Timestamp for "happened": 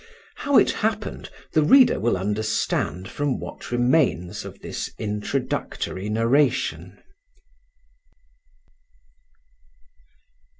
0.71-1.29